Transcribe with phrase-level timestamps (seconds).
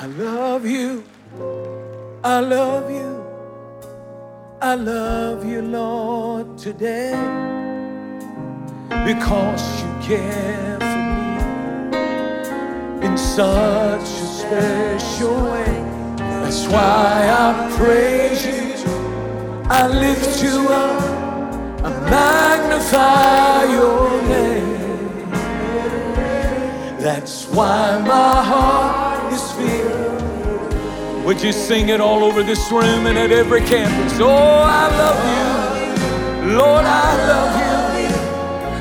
[0.00, 1.02] I love you.
[2.22, 3.20] I love you.
[4.62, 7.10] I love you, Lord, today
[9.04, 15.74] because you care for me in such a special way.
[16.16, 18.74] That's why I praise you.
[19.68, 21.02] I lift you up.
[21.84, 24.78] I magnify your name.
[27.00, 29.77] That's why my heart is filled.
[31.28, 34.18] Would you sing it all over this room and at every campus?
[34.18, 36.56] Oh, I love you.
[36.56, 38.16] Lord, I love you.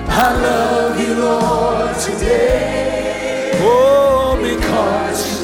[0.07, 3.51] I love you, Lord, today.
[3.55, 5.41] Oh, because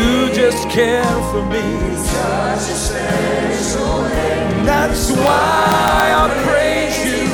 [0.00, 1.60] you just care for me.
[1.98, 4.64] Such a special way.
[4.64, 7.28] That's why I praise you.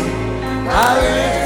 [0.68, 1.41] I lift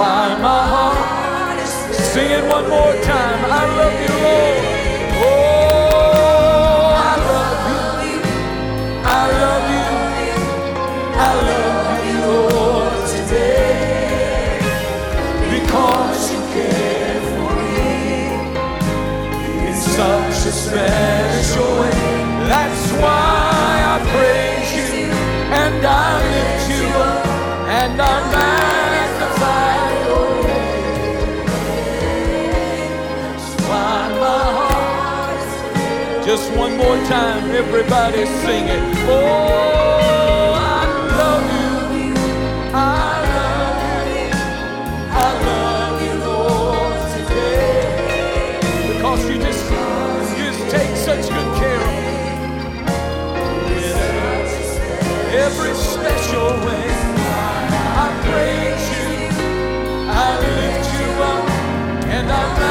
[0.00, 1.72] why my heart is
[2.12, 3.40] Sing it one more time.
[3.60, 4.60] I love you, Lord.
[5.26, 7.62] Oh, I love
[8.08, 8.18] you.
[9.20, 9.88] I love you.
[11.28, 14.58] I love you, Lord, today.
[15.54, 20.54] Because you care for me such a
[37.10, 38.82] time, everybody sing it.
[39.10, 40.84] Oh, I
[41.18, 42.14] love you.
[42.72, 42.78] I
[43.36, 44.30] love you.
[45.10, 47.82] I love you, Lord, today.
[48.86, 49.64] Because you just,
[50.38, 52.14] you just take such good care of me.
[55.46, 56.86] Every special way.
[58.04, 59.10] I praise you.
[60.06, 61.44] I lift you up.
[62.14, 62.69] And I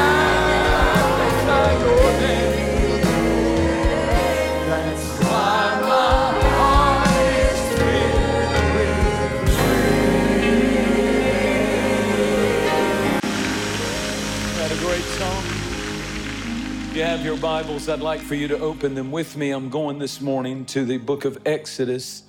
[17.00, 19.52] you have your Bibles, I'd like for you to open them with me.
[19.52, 22.24] I'm going this morning to the book of Exodus,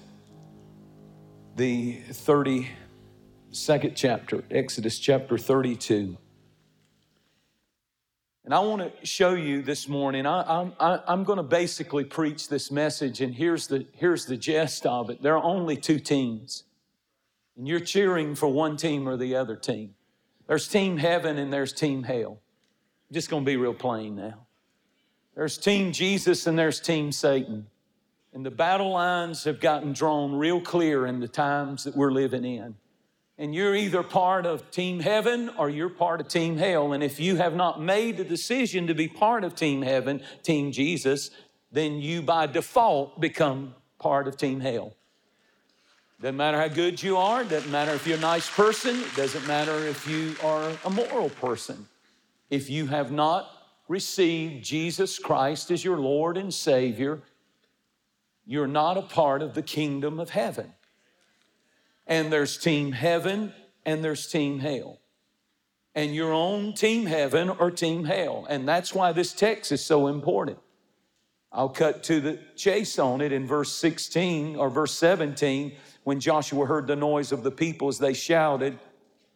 [1.58, 6.18] the 32nd chapter, Exodus chapter 32.
[8.46, 12.72] And I want to show you this morning, I, I'm going to basically preach this
[12.72, 15.22] message, and here's the, here's the gist of it.
[15.22, 16.64] There are only two teams,
[17.58, 19.96] and you're cheering for one team or the other team.
[20.48, 22.40] There's Team Heaven and there's Team Hell.
[23.12, 24.48] Just going to be real plain now.
[25.36, 27.68] There's Team Jesus and there's Team Satan.
[28.34, 32.46] And the battle lines have gotten drawn real clear in the times that we're living
[32.46, 32.76] in.
[33.38, 36.94] And you're either part of Team Heaven or you're part of Team Hell.
[36.94, 40.72] And if you have not made the decision to be part of Team Heaven, Team
[40.72, 41.32] Jesus,
[41.72, 44.94] then you by default become part of Team Hell.
[46.22, 49.76] Doesn't matter how good you are, doesn't matter if you're a nice person, doesn't matter
[49.88, 51.88] if you are a moral person.
[52.52, 53.61] If you have not
[53.92, 57.22] received Jesus Christ as your Lord and Savior,
[58.46, 60.74] you're not a part of the kingdom of heaven.
[62.08, 63.54] And there's team heaven
[63.86, 65.00] and there's team hell.
[65.94, 68.48] And you're on team heaven or team hell.
[68.50, 70.58] And that's why this text is so important.
[71.52, 75.74] I'll cut to the chase on it in verse 16 or verse 17.
[76.06, 78.80] When Joshua heard the noise of the people as they shouted,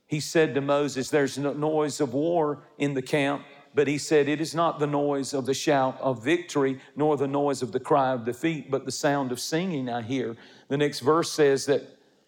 [0.08, 3.44] he said to Moses, There's no noise of war in the camp,
[3.76, 7.28] but he said, It is not the noise of the shout of victory, nor the
[7.28, 10.38] noise of the cry of defeat, but the sound of singing I hear.
[10.70, 11.84] The next verse says that,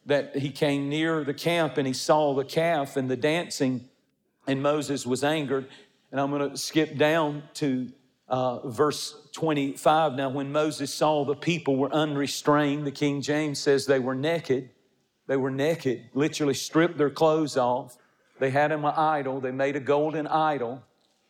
[0.06, 3.90] that he came near the camp and he saw the calf and the dancing,
[4.46, 5.68] and Moses was angered.
[6.12, 7.92] And I'm going to skip down to
[8.28, 10.14] uh, verse 25.
[10.14, 14.70] Now, when Moses saw the people were unrestrained, the King James says they were naked.
[15.28, 17.98] They were naked, literally stripped their clothes off.
[18.40, 19.42] They had him an idol.
[19.42, 20.84] They made a golden idol.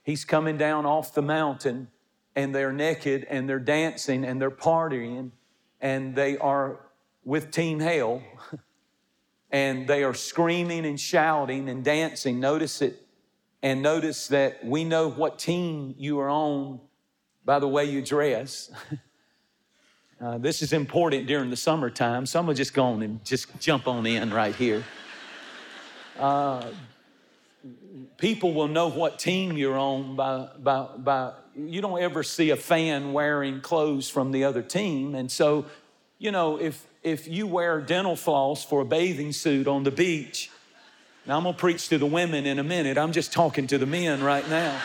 [0.07, 1.89] He's coming down off the mountain,
[2.33, 5.31] and they're naked, and they're dancing, and they're partying,
[5.81, 6.79] and they are
[7.25, 8.23] with Team Hell,
[9.51, 12.39] and they are screaming and shouting and dancing.
[12.39, 13.05] Notice it,
[13.61, 16.79] and notice that we know what team you are on
[17.43, 18.71] by the way you dress.
[20.19, 22.25] Uh, this is important during the summertime.
[22.25, 24.83] Some will just go on and just jump on in right here.
[26.17, 26.71] Uh,
[28.17, 32.55] people will know what team you're on by, by, by, you don't ever see a
[32.55, 35.15] fan wearing clothes from the other team.
[35.15, 35.65] And so,
[36.17, 40.49] you know, if, if you wear dental floss for a bathing suit on the beach
[41.27, 42.97] Now, I'm to preach to the women in a minute.
[42.97, 44.81] I'm just talking to the men right now.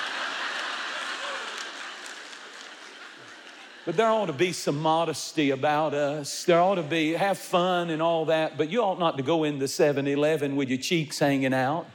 [3.84, 6.44] But there ought to be some modesty about us.
[6.44, 9.42] There ought to be, have fun and all that, but you ought not to go
[9.42, 11.86] into 7 Eleven with your cheeks hanging out.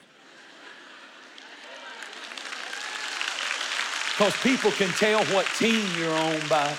[4.18, 6.74] Because people can tell what team you're on by.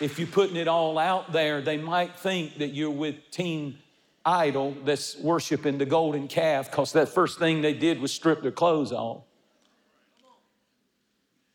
[0.00, 3.78] If you're putting it all out there, they might think that you're with Team
[4.24, 8.52] Idol that's worshiping the golden calf, because that first thing they did was strip their
[8.52, 9.22] clothes off.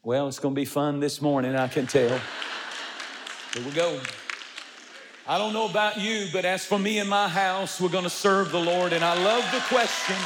[0.04, 2.20] Well, it's going to be fun this morning, I can tell.
[3.54, 3.98] Here we go.
[5.26, 8.10] I don't know about you, but as for me and my house, we're going to
[8.10, 8.92] serve the Lord.
[8.92, 10.18] And I love the question.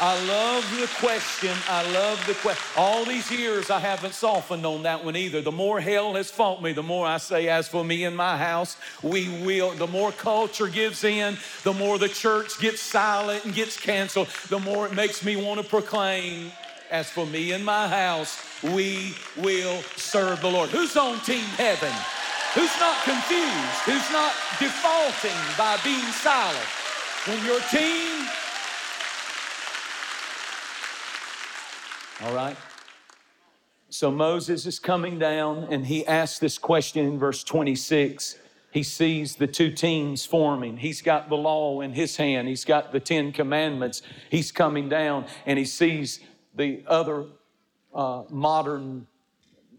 [0.00, 1.56] I love the question.
[1.68, 2.62] I love the question.
[2.76, 5.40] All these years, I haven't softened on that one either.
[5.40, 8.36] The more hell has fought me, the more I say, as for me and my
[8.36, 9.70] house, we will.
[9.70, 14.58] The more culture gives in, the more the church gets silent and gets canceled, the
[14.58, 16.50] more it makes me want to proclaim,
[16.90, 20.70] as for me and my house, we will serve the Lord.
[20.70, 21.92] Who's on team heaven?
[22.54, 23.82] Who's not confused?
[23.86, 26.66] Who's not defaulting by being silent?
[27.26, 28.28] When your team,
[32.22, 32.56] all right?
[33.90, 38.36] So Moses is coming down and he asks this question in verse 26.
[38.72, 40.76] He sees the two teams forming.
[40.76, 44.02] He's got the law in his hand, he's got the Ten Commandments.
[44.30, 46.20] He's coming down and he sees
[46.56, 47.26] the other
[47.94, 49.06] uh, modern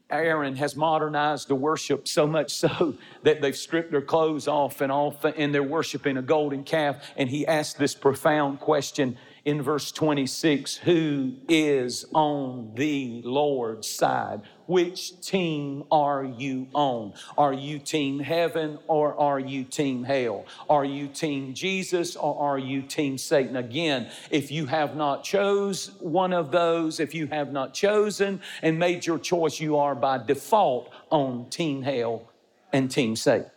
[0.10, 4.94] Aaron has modernized the worship so much so that they've stripped their clothes off and
[5.22, 6.98] th- and they're worshiping a golden calf.
[7.18, 14.42] And he asked this profound question in verse 26 Who is on the Lord's side?
[14.66, 17.14] Which team are you on?
[17.38, 20.46] Are you team heaven or are you team hell?
[20.68, 23.56] Are you team Jesus or are you team Satan?
[23.56, 28.80] Again, if you have not chose one of those, if you have not chosen and
[28.80, 32.32] made your choice, you are by default on team hell
[32.74, 33.52] and team Satan.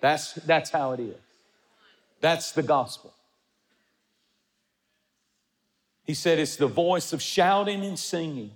[0.00, 1.16] That's, that's how it is.
[2.20, 3.13] That's the gospel.
[6.04, 8.52] He said it's the voice of shouting and singing.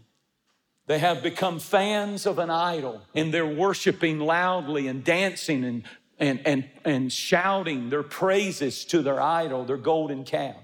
[0.86, 5.82] They have become fans of an idol and they're worshiping loudly and dancing and,
[6.18, 10.56] and, and, and shouting their praises to their idol, their golden calf.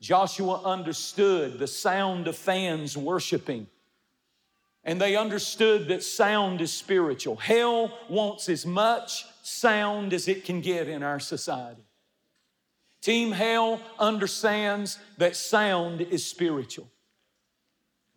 [0.00, 3.66] Joshua understood the sound of fans worshiping.
[4.84, 7.36] And they understood that sound is spiritual.
[7.36, 11.82] Hell wants as much sound as it can get in our society.
[13.06, 16.90] Team Hell understands that sound is spiritual.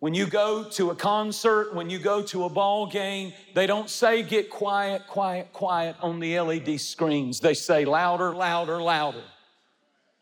[0.00, 3.88] When you go to a concert, when you go to a ball game, they don't
[3.88, 7.38] say get quiet, quiet, quiet on the LED screens.
[7.38, 9.22] They say louder, louder, louder.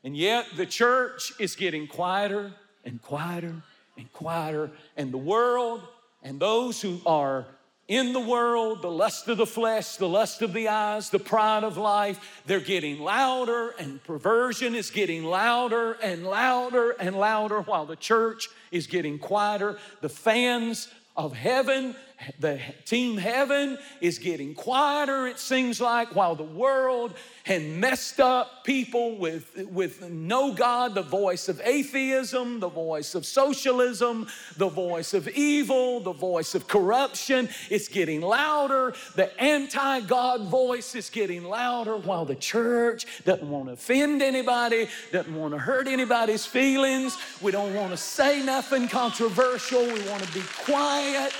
[0.04, 2.52] And yet the church is getting quieter
[2.84, 3.54] and quieter
[3.96, 5.80] and quieter, and the world
[6.22, 7.46] and those who are
[7.88, 11.64] in the world, the lust of the flesh, the lust of the eyes, the pride
[11.64, 17.86] of life, they're getting louder, and perversion is getting louder and louder and louder while
[17.86, 19.78] the church is getting quieter.
[20.02, 21.96] The fans of heaven
[22.38, 27.14] the team heaven is getting quieter, it seems like, while the world
[27.46, 33.24] and messed up people with, with no God, the voice of atheism, the voice of
[33.24, 37.48] socialism, the voice of evil, the voice of corruption.
[37.70, 38.94] It's getting louder.
[39.14, 44.88] The anti God voice is getting louder while the church doesn't want to offend anybody,
[45.12, 47.16] doesn't want to hurt anybody's feelings.
[47.40, 49.82] We don't want to say nothing controversial.
[49.82, 51.32] We want to be quiet.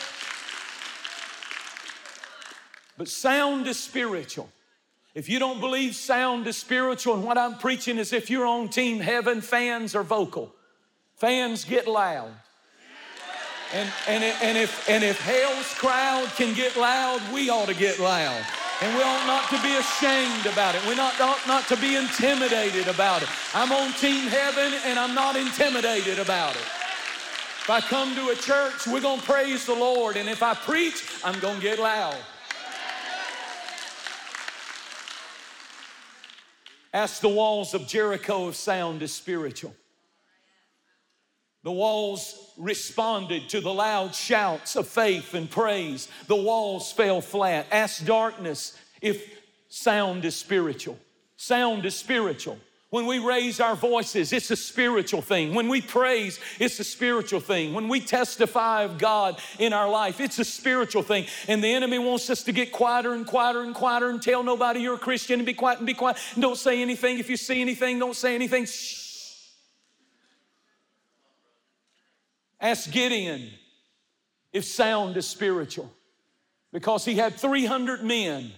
[2.99, 4.51] But sound is spiritual.
[5.15, 8.69] If you don't believe sound is spiritual, and what I'm preaching is if you're on
[8.69, 10.53] team heaven, fans are vocal.
[11.15, 12.33] Fans get loud.
[13.73, 17.99] And, and, and, if, and if hell's crowd can get loud, we ought to get
[17.99, 18.45] loud.
[18.81, 20.85] And we ought not to be ashamed about it.
[20.87, 23.29] We ought not, not to be intimidated about it.
[23.53, 26.63] I'm on team heaven and I'm not intimidated about it.
[26.63, 30.17] If I come to a church, we're going to praise the Lord.
[30.17, 32.17] And if I preach, I'm going to get loud.
[36.99, 39.73] Ask the walls of Jericho if sound is spiritual.
[41.63, 46.09] The walls responded to the loud shouts of faith and praise.
[46.27, 47.67] The walls fell flat.
[47.71, 49.33] Ask darkness if
[49.69, 50.99] sound is spiritual.
[51.37, 52.59] Sound is spiritual.
[52.91, 55.53] When we raise our voices, it's a spiritual thing.
[55.53, 57.75] When we praise, it's a spiritual thing.
[57.75, 61.27] When we testify of God in our life, it's a spiritual thing.
[61.49, 64.81] And the enemy wants us to get quieter and quieter and quieter and tell nobody
[64.81, 67.19] you're a Christian and be quiet and be quiet and don't say anything.
[67.19, 68.65] If you see anything, don't say anything.
[68.65, 69.05] Shh.
[72.59, 73.51] Ask Gideon
[74.51, 75.93] if sound is spiritual
[76.73, 78.51] because he had 300 men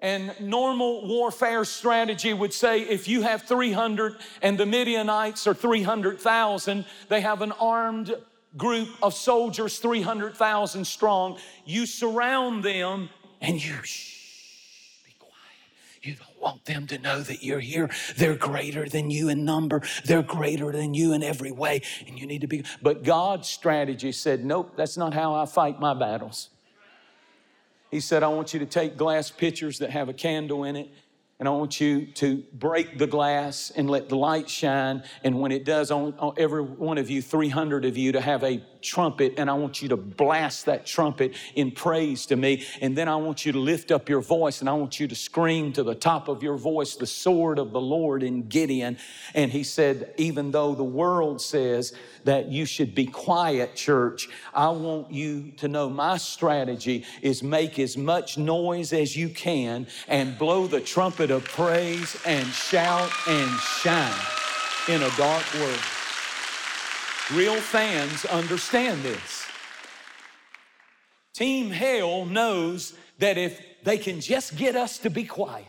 [0.00, 6.84] and normal warfare strategy would say if you have 300 and the Midianites are 300,000,
[7.08, 8.14] they have an armed
[8.56, 11.38] group of soldiers, 300,000 strong.
[11.64, 15.32] You surround them and you shh, be quiet.
[16.02, 17.90] You don't want them to know that you're here.
[18.16, 19.82] They're greater than you in number.
[20.04, 21.82] They're greater than you in every way.
[22.06, 22.64] And you need to be.
[22.80, 26.50] But God's strategy said, nope, that's not how I fight my battles.
[27.90, 30.90] He said, I want you to take glass pitchers that have a candle in it
[31.38, 35.04] and I want you to break the glass and let the light shine.
[35.22, 38.60] And when it does, want every one of you, 300 of you, to have a
[38.82, 39.34] trumpet.
[39.36, 42.64] And I want you to blast that trumpet in praise to me.
[42.80, 45.14] And then I want you to lift up your voice and I want you to
[45.14, 48.98] scream to the top of your voice the sword of the Lord in Gideon.
[49.34, 51.92] And he said, even though the world says
[52.24, 57.78] that you should be quiet, church, I want you to know my strategy is make
[57.78, 63.50] as much noise as you can and blow the trumpet of praise and shout and
[63.60, 64.12] shine
[64.88, 65.97] in a dark world.
[67.34, 69.46] Real fans understand this.
[71.34, 75.66] Team Hell knows that if they can just get us to be quiet,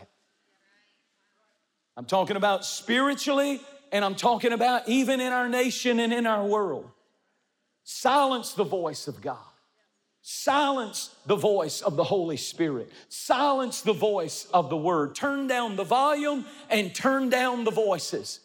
[1.96, 3.60] I'm talking about spiritually,
[3.92, 6.90] and I'm talking about even in our nation and in our world.
[7.84, 9.36] Silence the voice of God.
[10.22, 12.90] Silence the voice of the Holy Spirit.
[13.08, 15.14] Silence the voice of the Word.
[15.14, 18.40] Turn down the volume and turn down the voices.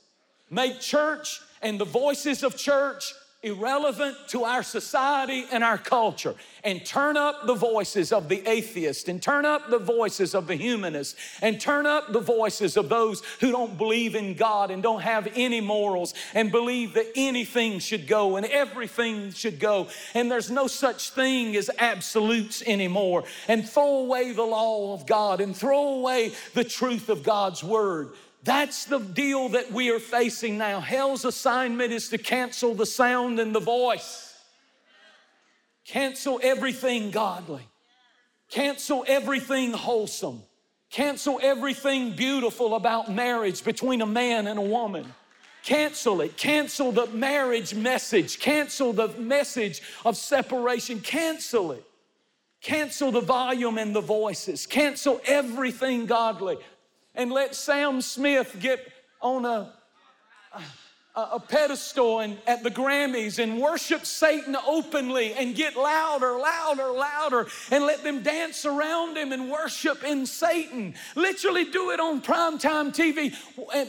[0.50, 6.36] Make church and the voices of church irrelevant to our society and our culture.
[6.64, 10.56] And turn up the voices of the atheist and turn up the voices of the
[10.56, 15.02] humanist and turn up the voices of those who don't believe in God and don't
[15.02, 19.90] have any morals and believe that anything should go and everything should go.
[20.16, 23.26] And there's no such thing as absolutes anymore.
[23.48, 28.10] And throw away the law of God and throw away the truth of God's word
[28.46, 30.80] that's the deal that we are facing now.
[30.80, 34.38] Hell's assignment is to cancel the sound and the voice,
[35.84, 37.68] cancel everything godly,
[38.50, 40.44] cancel everything wholesome,
[40.92, 45.12] cancel everything beautiful about marriage between a man and a woman.
[45.64, 46.38] Cancel it.
[46.38, 48.40] Cancel the marriage message.
[48.40, 51.00] Cancel the message of separation.
[51.02, 51.84] Cancel it.
[52.62, 54.68] Cancel the volume and the voices.
[54.68, 56.60] Cancel everything godly
[57.16, 58.92] and let Sam Smith get
[59.22, 59.74] on a,
[61.16, 66.92] a, a pedestal and at the Grammys and worship Satan openly and get louder, louder,
[66.92, 70.94] louder, and let them dance around him and worship in Satan.
[71.16, 73.34] Literally do it on primetime TV.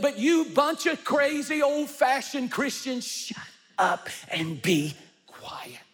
[0.01, 3.39] But you bunch of crazy old fashioned Christians, shut
[3.79, 4.95] up and be
[5.27, 5.86] quiet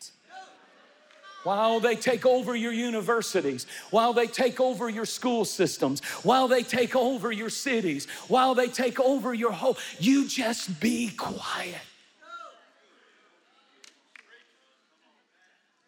[1.45, 6.63] while they take over your universities, while they take over your school systems, while they
[6.63, 11.75] take over your cities, while they take over your whole, you just be quiet.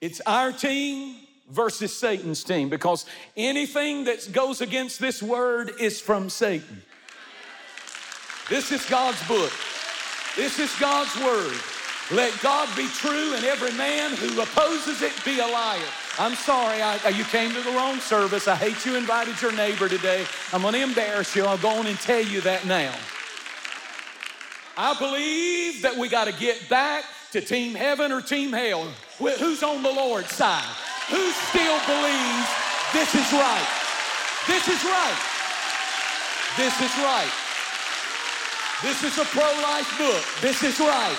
[0.01, 1.17] It's our team
[1.51, 3.07] versus Satan's team because
[3.37, 6.83] anything that goes against this word is from Satan.
[8.51, 9.53] This is God's book.
[10.37, 11.59] This is God's word.
[12.11, 15.81] Let God be true and every man who opposes it be a liar.
[16.19, 18.47] I'm sorry, I, uh, you came to the wrong service.
[18.47, 20.27] I hate you invited your neighbor today.
[20.53, 21.45] I'm going to embarrass you.
[21.45, 22.95] I'll go on and tell you that now.
[24.77, 28.87] I believe that we got to get back to Team Heaven or Team Hell.
[29.19, 30.63] Who's on the Lord's side?
[31.09, 32.49] Who still believes
[32.93, 33.69] this is right?
[34.47, 35.19] This is right.
[36.59, 37.33] This is right.
[38.83, 40.23] This is a pro life book.
[40.43, 41.17] This is right.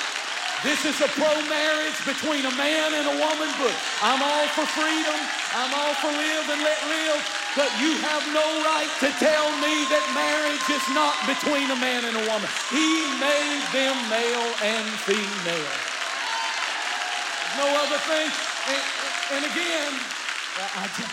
[0.66, 3.70] This is a pro marriage between a man and a woman but
[4.02, 5.20] I'm all for freedom.
[5.54, 7.22] I'm all for live and let live.
[7.54, 12.02] But you have no right to tell me that marriage is not between a man
[12.10, 12.50] and a woman.
[12.74, 15.70] He made them male and female.
[17.46, 18.30] There's no other thing.
[18.74, 18.82] And,
[19.38, 19.94] and again,
[20.58, 21.06] I, I, I,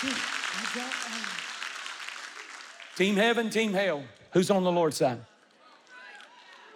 [0.00, 1.24] I, um,
[2.96, 4.02] Team heaven, team hell.
[4.32, 5.20] Who's on the Lord's side?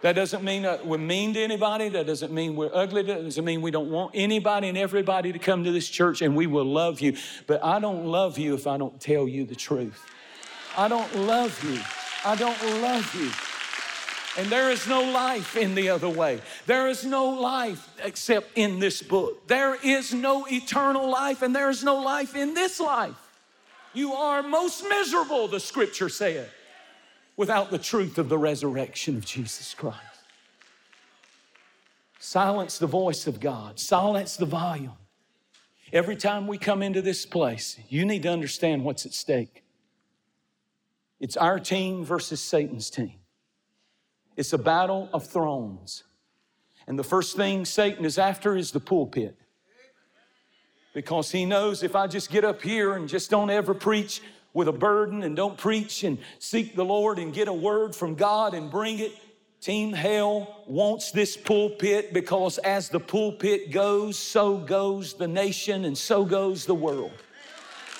[0.00, 1.88] That doesn't mean uh, we're mean to anybody.
[1.88, 3.02] That doesn't mean we're ugly.
[3.02, 6.36] That doesn't mean we don't want anybody and everybody to come to this church and
[6.36, 7.16] we will love you.
[7.48, 10.04] But I don't love you if I don't tell you the truth.
[10.76, 11.80] I don't love you.
[12.24, 13.30] I don't love you.
[14.40, 16.40] And there is no life in the other way.
[16.66, 19.48] There is no life except in this book.
[19.48, 23.16] There is no eternal life and there is no life in this life.
[23.94, 26.48] You are most miserable, the scripture said
[27.38, 29.96] without the truth of the resurrection of Jesus Christ.
[32.18, 34.98] Silence the voice of God, silence the volume.
[35.92, 39.62] Every time we come into this place, you need to understand what's at stake.
[41.20, 43.14] It's our team versus Satan's team.
[44.36, 46.02] It's a battle of thrones.
[46.88, 49.36] And the first thing Satan is after is the pulpit.
[50.92, 54.22] Because he knows if I just get up here and just don't ever preach
[54.54, 58.14] with a burden and don't preach and seek the Lord and get a word from
[58.14, 59.12] God and bring it,
[59.60, 65.98] Team Hell wants this pulpit because as the pulpit goes, so goes the nation and
[65.98, 67.12] so goes the world.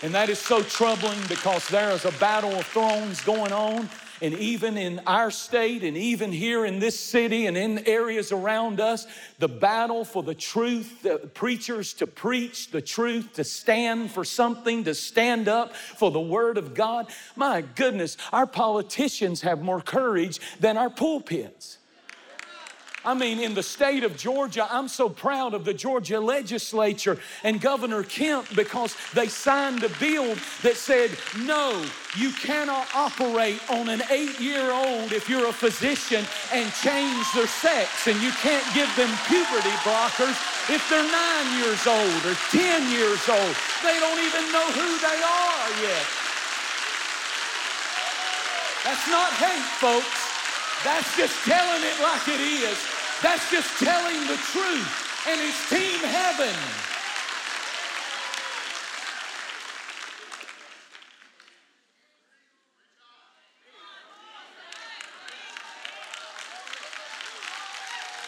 [0.03, 3.91] And that is so troubling because there is a battle of thrones going on.
[4.21, 8.81] And even in our state, and even here in this city and in areas around
[8.81, 9.07] us,
[9.39, 14.85] the battle for the truth, the preachers to preach the truth, to stand for something,
[14.85, 17.07] to stand up for the Word of God.
[17.37, 21.79] My goodness, our politicians have more courage than our pulpits.
[23.05, 27.61] I mean, in the state of Georgia, I'm so proud of the Georgia legislature and
[27.61, 31.11] Governor Kemp because they signed a bill that said,
[31.45, 31.85] no,
[32.17, 37.47] you cannot operate on an eight year old if you're a physician and change their
[37.47, 40.37] sex, and you can't give them puberty blockers
[40.69, 43.55] if they're nine years old or 10 years old.
[43.83, 46.07] They don't even know who they are yet.
[48.85, 50.28] That's not hate, folks.
[50.85, 52.79] That's just telling it like it is.
[53.23, 55.27] That's just telling the truth.
[55.29, 56.55] And it's Team Heaven.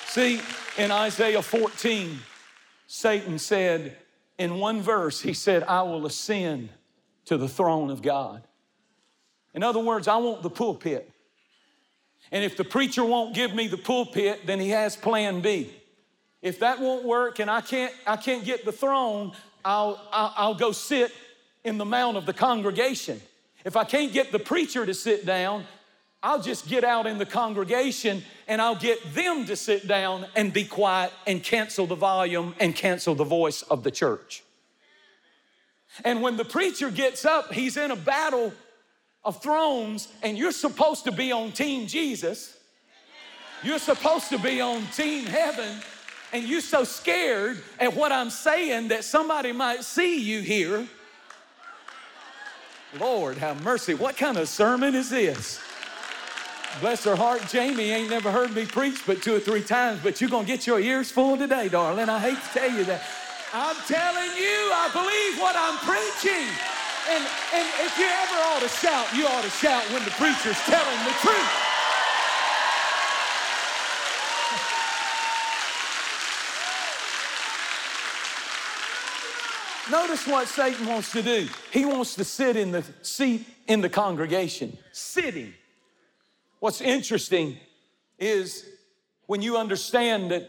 [0.09, 0.41] See,
[0.77, 2.19] in Isaiah 14,
[2.89, 3.97] Satan said,
[4.39, 6.71] in one verse, he said, I will ascend
[7.27, 8.43] to the throne of God.
[9.55, 11.09] In other words, I want the pulpit.
[12.33, 15.73] And if the preacher won't give me the pulpit, then he has plan B.
[16.43, 19.33] If that won't work and I can't, I can't get the throne,
[19.65, 21.13] I'll, I'll, I'll go sit
[21.65, 23.21] in the mount of the congregation.
[23.65, 25.65] If I can't get the preacher to sit down,
[26.23, 30.53] I'll just get out in the congregation and I'll get them to sit down and
[30.53, 34.43] be quiet and cancel the volume and cancel the voice of the church.
[36.05, 38.53] And when the preacher gets up, he's in a battle
[39.25, 42.57] of thrones, and you're supposed to be on Team Jesus.
[43.63, 45.77] You're supposed to be on Team Heaven,
[46.33, 50.89] and you're so scared at what I'm saying that somebody might see you here.
[52.99, 53.95] Lord, have mercy.
[53.95, 55.61] What kind of sermon is this?
[56.81, 60.21] Bless her heart, Jamie ain't never heard me preach but two or three times, but
[60.21, 62.09] you're gonna get your ears full today, darling.
[62.09, 63.03] I hate to tell you that.
[63.53, 66.47] I'm telling you, I believe what I'm preaching.
[67.11, 70.57] And, and if you ever ought to shout, you ought to shout when the preacher's
[70.61, 71.51] telling the truth.
[79.91, 81.49] Notice what Satan wants to do.
[81.73, 85.53] He wants to sit in the seat in the congregation, sitting.
[86.61, 87.59] What's interesting
[88.21, 88.67] is
[89.27, 90.49] when you understand that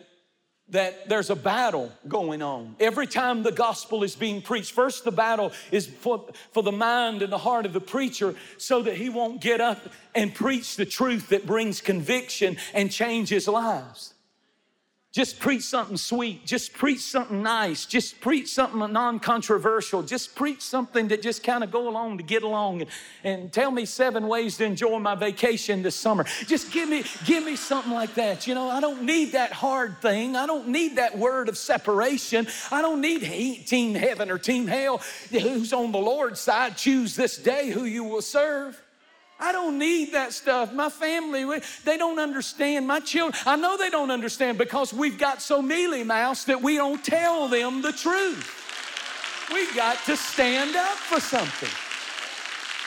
[0.72, 2.76] that there's a battle going on.
[2.80, 7.22] Every time the gospel is being preached, first the battle is for, for the mind
[7.22, 9.80] and the heart of the preacher so that he won't get up
[10.16, 14.14] and preach the truth that brings conviction and changes lives.
[15.12, 16.46] Just preach something sweet.
[16.46, 17.86] Just preach something nice.
[17.86, 20.04] Just preach something non-controversial.
[20.04, 22.90] Just preach something that just kind of go along to get along and,
[23.26, 26.24] and tell me seven ways to enjoy my vacation this summer.
[26.48, 28.48] Just give me, give me something like that.
[28.48, 30.38] You know, I don't need that hard thing.
[30.38, 32.48] I don't need that word of separation.
[32.72, 35.02] I don't need team heaven or team hell.
[35.30, 38.82] Who's on the Lord's side, choose this day who you will serve.
[39.42, 40.72] I don't need that stuff.
[40.72, 42.86] My family, they don't understand.
[42.86, 46.78] My children, I know they don't understand because we've got so mealy mouse that we
[46.78, 49.50] don't tell them the truth.
[49.52, 51.70] We've got to stand up for something.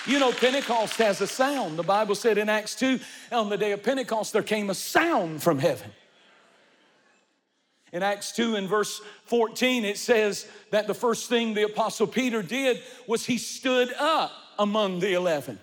[0.06, 1.76] You know, Pentecost has a sound.
[1.76, 3.00] The Bible said in Acts 2,
[3.32, 5.90] on the day of Pentecost, there came a sound from heaven.
[7.92, 12.42] In Acts 2 and verse 14, it says that the first thing the Apostle Peter
[12.42, 15.58] did was he stood up among the eleven.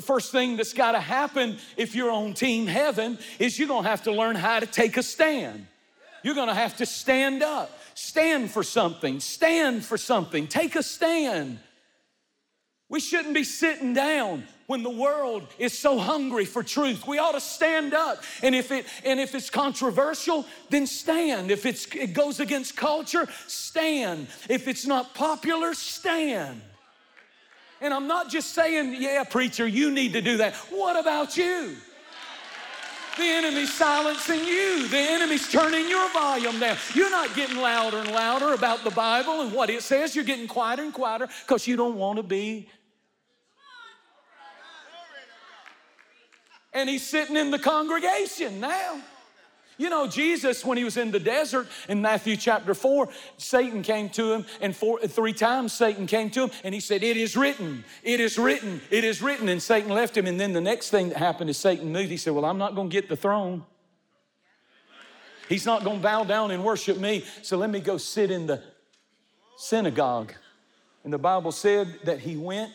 [0.00, 3.82] The first thing that's got to happen if you're on Team Heaven is you're going
[3.84, 5.66] to have to learn how to take a stand.
[6.22, 10.82] You're going to have to stand up, stand for something, stand for something, take a
[10.82, 11.58] stand.
[12.88, 17.06] We shouldn't be sitting down when the world is so hungry for truth.
[17.06, 18.22] We ought to stand up.
[18.42, 21.50] And if it and if it's controversial, then stand.
[21.50, 24.28] If it's it goes against culture, stand.
[24.48, 26.62] If it's not popular, stand.
[27.80, 30.54] And I'm not just saying, yeah, preacher, you need to do that.
[30.70, 31.76] What about you?
[33.16, 34.86] The enemy's silencing you.
[34.88, 36.76] The enemy's turning your volume down.
[36.94, 40.14] You're not getting louder and louder about the Bible and what it says.
[40.14, 42.68] You're getting quieter and quieter because you don't want to be.
[46.72, 49.00] And he's sitting in the congregation now.
[49.80, 54.10] You know, Jesus, when he was in the desert in Matthew chapter 4, Satan came
[54.10, 57.34] to him, and four, three times Satan came to him, and he said, It is
[57.34, 59.48] written, it is written, it is written.
[59.48, 60.26] And Satan left him.
[60.26, 62.10] And then the next thing that happened is Satan moved.
[62.10, 63.64] He said, Well, I'm not going to get the throne.
[65.48, 67.24] He's not going to bow down and worship me.
[67.40, 68.62] So let me go sit in the
[69.56, 70.34] synagogue.
[71.04, 72.74] And the Bible said that he went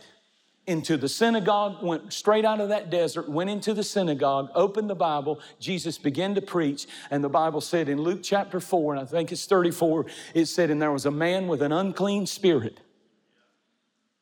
[0.67, 4.95] into the synagogue, went straight out of that desert, went into the synagogue, opened the
[4.95, 5.39] Bible.
[5.60, 9.32] Jesus began to preach, and the Bible said in Luke chapter 4, and I think
[9.32, 12.80] it's 34, it said, And there was a man with an unclean spirit,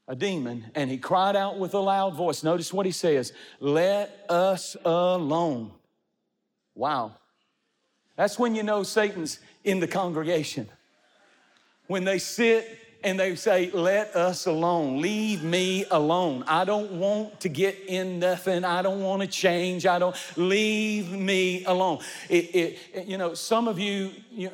[0.07, 2.43] a demon, and he cried out with a loud voice.
[2.43, 5.71] Notice what he says Let us alone.
[6.75, 7.13] Wow.
[8.15, 10.69] That's when you know Satan's in the congregation.
[11.87, 15.01] When they sit and they say, Let us alone.
[15.01, 16.43] Leave me alone.
[16.47, 18.63] I don't want to get in nothing.
[18.63, 19.85] I don't want to change.
[19.85, 21.99] I don't, leave me alone.
[22.29, 24.51] It, it, you know, some of you, you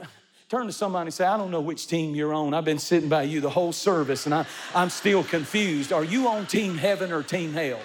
[0.49, 2.53] turn to somebody and say, I don't know which team you're on.
[2.53, 5.93] I've been sitting by you the whole service and I, I'm still confused.
[5.93, 7.79] Are you on team heaven or team hell?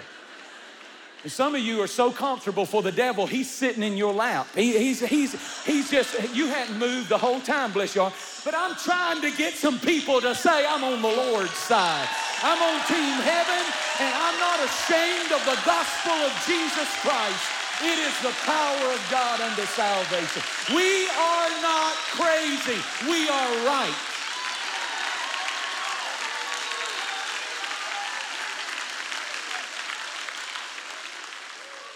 [1.25, 4.45] And some of you are so comfortable for the devil, he's sitting in your lap.
[4.53, 5.33] He, he's, he's,
[5.65, 8.21] he's just, you hadn't moved the whole time, bless your heart.
[8.45, 12.07] But I'm trying to get some people to say, I'm on the Lord's side.
[12.45, 13.63] I'm on team heaven,
[14.05, 17.41] and I'm not ashamed of the gospel of Jesus Christ.
[17.81, 20.43] It is the power of God unto salvation.
[20.77, 22.77] We are not crazy,
[23.09, 24.14] we are right.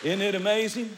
[0.01, 0.95] Isn't it amazing?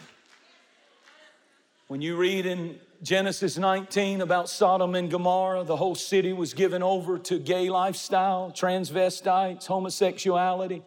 [1.87, 6.83] When you read in Genesis 19 about Sodom and Gomorrah, the whole city was given
[6.83, 10.83] over to gay lifestyle, transvestites, homosexuality.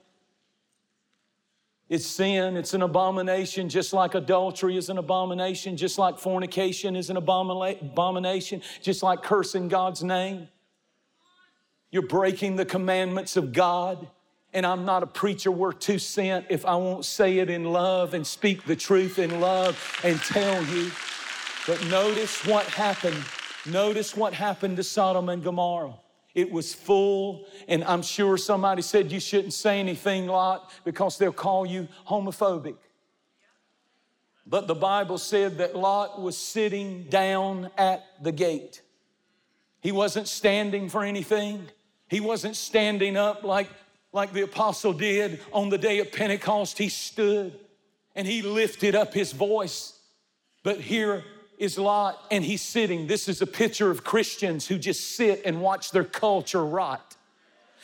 [1.88, 7.10] It's sin, it's an abomination, just like adultery is an abomination, just like fornication is
[7.10, 10.46] an abomination, just like cursing God's name.
[11.90, 14.06] You're breaking the commandments of God
[14.54, 18.14] and I'm not a preacher worth two cents if I won't say it in love
[18.14, 20.90] and speak the truth in love and tell you.
[21.66, 23.22] But notice what happened.
[23.66, 25.94] Notice what happened to Sodom and Gomorrah.
[26.34, 31.32] It was full, and I'm sure somebody said you shouldn't say anything, Lot, because they'll
[31.32, 32.76] call you homophobic.
[34.46, 38.82] But the Bible said that Lot was sitting down at the gate.
[39.80, 41.68] He wasn't standing for anything.
[42.08, 43.68] He wasn't standing up like
[44.14, 46.78] like the apostle did on the day of Pentecost.
[46.78, 47.58] He stood
[48.14, 49.98] and he lifted up his voice.
[50.62, 51.24] But here
[51.58, 53.06] is Lot, and he's sitting.
[53.06, 57.13] This is a picture of Christians who just sit and watch their culture rot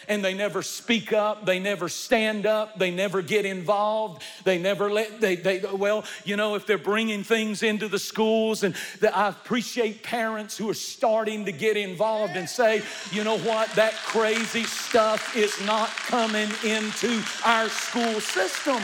[0.08, 4.90] and they never speak up they never stand up they never get involved they never
[4.90, 9.16] let they, they well you know if they're bringing things into the schools and the,
[9.16, 13.94] i appreciate parents who are starting to get involved and say you know what that
[13.94, 18.80] crazy stuff is not coming into our school system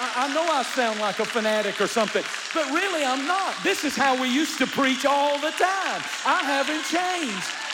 [0.00, 2.22] I, know I sound like a fanatic or something,
[2.54, 3.54] but really I'm not.
[3.64, 6.02] This is how we used to preach all the time.
[6.24, 7.67] I haven't changed.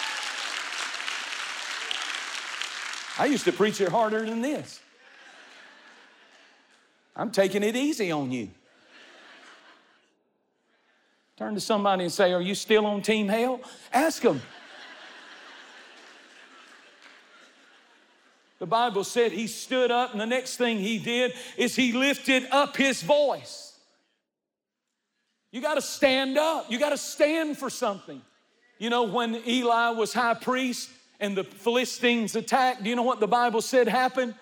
[3.19, 4.81] I used to preach it harder than this.
[7.17, 8.51] I'm taking it easy on you.
[11.37, 13.61] Turn to somebody and say, Are you still on Team Hell?
[13.93, 14.41] Ask them.
[18.61, 22.47] The Bible said he stood up, and the next thing he did is he lifted
[22.51, 23.79] up his voice.
[25.51, 28.23] You got to stand up, you got to stand for something.
[28.79, 30.89] You know, when Eli was high priest,
[31.21, 34.35] and the Philistines attacked, do you know what the Bible said happened?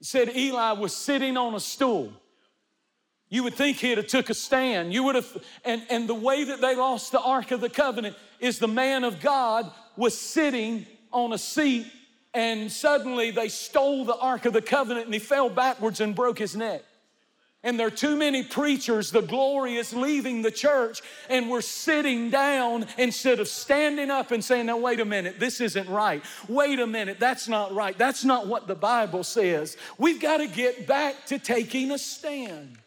[0.00, 2.12] It said Eli was sitting on a stool.
[3.28, 4.92] You would think he'd have took a stand.
[4.92, 8.16] You would have, and, and the way that they lost the Ark of the Covenant
[8.40, 11.86] is the man of God was sitting on a seat
[12.34, 16.38] and suddenly they stole the Ark of the Covenant and he fell backwards and broke
[16.38, 16.82] his neck.
[17.64, 22.28] And there are too many preachers, the glory is leaving the church, and we're sitting
[22.28, 26.24] down instead of standing up and saying, Now, wait a minute, this isn't right.
[26.48, 27.96] Wait a minute, that's not right.
[27.96, 29.76] That's not what the Bible says.
[29.96, 32.78] We've got to get back to taking a stand.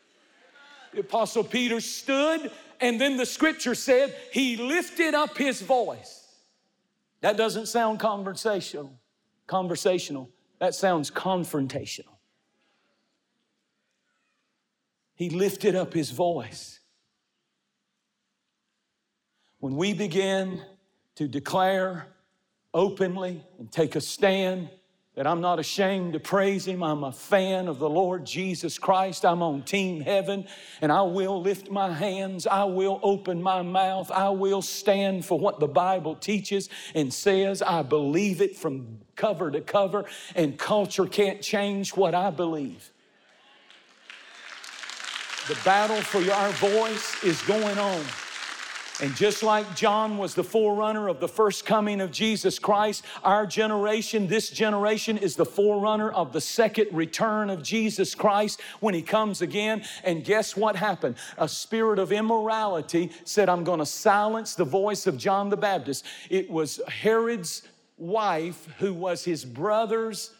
[0.93, 6.27] The Apostle Peter stood, and then the scripture said, He lifted up his voice.
[7.21, 8.91] That doesn't sound conversational.
[9.47, 10.29] Conversational.
[10.59, 12.14] That sounds confrontational.
[15.15, 16.79] He lifted up his voice.
[19.59, 20.61] When we begin
[21.15, 22.07] to declare
[22.73, 24.69] openly and take a stand
[25.15, 26.83] that I'm not ashamed to praise Him.
[26.83, 29.25] I'm a fan of the Lord Jesus Christ.
[29.25, 30.45] I'm on Team Heaven,
[30.81, 32.45] and I will lift my hands.
[32.45, 34.11] I will open my mouth.
[34.11, 37.61] I will stand for what the Bible teaches and says.
[37.61, 40.03] I believe it from cover to cover,
[40.35, 42.91] and culture can't change what I believe.
[45.47, 48.03] The battle for our voice is going on.
[49.01, 53.45] And just like John was the forerunner of the first coming of Jesus Christ, our
[53.45, 59.03] generation, this generation, is the forerunner of the second return of Jesus Christ when he
[59.03, 59.83] comes again.
[60.03, 61.15] And guess what happened?
[61.37, 66.05] A spirit of immorality said, I'm going to silence the voice of John the Baptist.
[66.29, 67.63] It was Herod's
[67.97, 70.31] wife, who was his brother's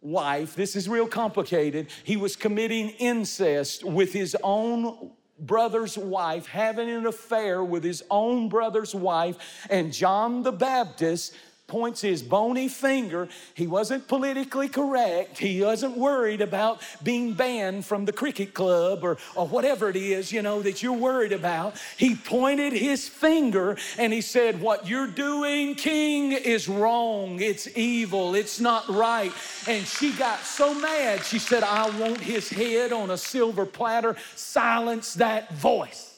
[0.00, 0.54] wife.
[0.54, 1.88] This is real complicated.
[2.04, 8.48] He was committing incest with his own brother's wife, having an affair with his own
[8.48, 11.34] brother's wife, and John the Baptist
[11.70, 13.28] points his bony finger.
[13.54, 15.38] He wasn't politically correct.
[15.38, 20.32] He wasn't worried about being banned from the cricket club or, or whatever it is,
[20.32, 21.76] you know, that you're worried about.
[21.96, 27.40] He pointed his finger and he said, What you're doing, King, is wrong.
[27.40, 28.34] It's evil.
[28.34, 29.32] It's not right.
[29.68, 34.16] And she got so mad, she said, I want his head on a silver platter.
[34.34, 36.09] Silence that voice.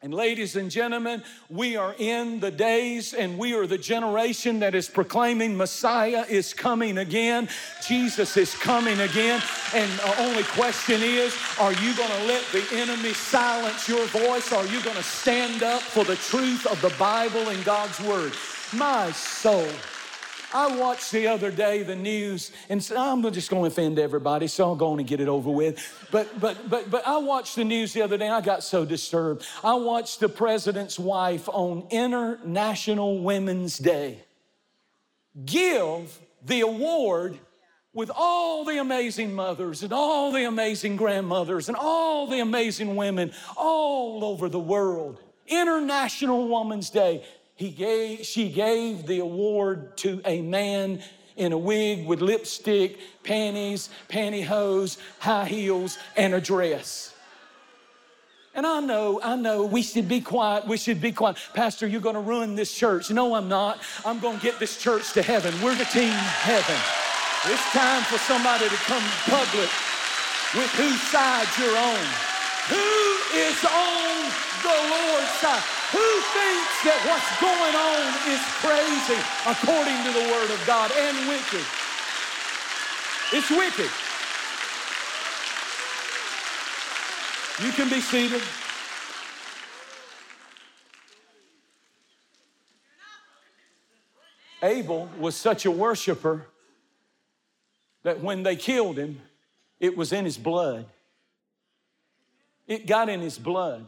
[0.00, 4.76] And ladies and gentlemen, we are in the days and we are the generation that
[4.76, 7.48] is proclaiming Messiah is coming again.
[7.84, 9.42] Jesus is coming again.
[9.74, 14.52] And the only question is, are you going to let the enemy silence your voice?
[14.52, 18.34] Are you going to stand up for the truth of the Bible and God's word?
[18.72, 19.66] My soul
[20.52, 24.46] I watched the other day the news and said, I'm just going to offend everybody,
[24.46, 25.78] so I'm going to get it over with.
[26.10, 28.28] But, but, but, but I watched the news the other day.
[28.28, 29.44] I got so disturbed.
[29.62, 34.24] I watched the president's wife on International Women's Day
[35.44, 37.38] give the award
[37.92, 43.32] with all the amazing mothers and all the amazing grandmothers and all the amazing women
[43.56, 45.20] all over the world.
[45.46, 47.24] International Women's Day
[47.58, 51.02] he gave, she gave the award to a man
[51.36, 57.12] in a wig with lipstick, panties, pantyhose, high heels, and a dress.
[58.54, 60.68] And I know, I know, we should be quiet.
[60.68, 61.36] We should be quiet.
[61.52, 63.10] Pastor, you're going to ruin this church.
[63.10, 63.80] No, I'm not.
[64.04, 65.52] I'm going to get this church to heaven.
[65.60, 66.78] We're the team heaven.
[67.52, 69.70] It's time for somebody to come public
[70.54, 72.06] with whose side you're on.
[72.70, 74.30] Who is on
[74.62, 75.77] the Lord's side?
[75.92, 81.16] Who thinks that what's going on is crazy according to the Word of God and
[81.28, 81.64] wicked?
[83.32, 83.90] It's wicked.
[87.64, 88.42] You can be seated.
[94.62, 96.46] Abel was such a worshiper
[98.02, 99.20] that when they killed him,
[99.80, 100.86] it was in his blood.
[102.66, 103.86] It got in his blood.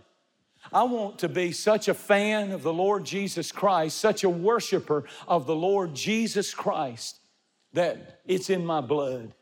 [0.73, 5.05] I want to be such a fan of the Lord Jesus Christ, such a worshiper
[5.27, 7.18] of the Lord Jesus Christ,
[7.73, 9.35] that it's in my blood.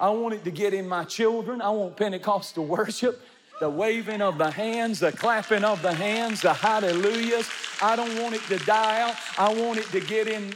[0.00, 1.60] I want it to get in my children.
[1.60, 3.20] I want Pentecostal worship
[3.60, 7.48] the waving of the hands, the clapping of the hands, the hallelujahs.
[7.80, 9.14] I don't want it to die out.
[9.38, 10.54] I want it to get in.